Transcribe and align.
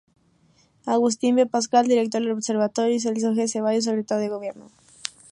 Agustín 0.87 1.35
V. 1.35 1.45
Pascal, 1.45 1.85
Director 1.85 2.23
del 2.23 2.31
Observatorio, 2.31 2.95
y 2.95 2.99
Celso 2.99 3.33
G. 3.33 3.47
Cevallos, 3.47 3.83
Secretario 3.83 4.23
de 4.23 4.29
Gobierno. 4.29 4.71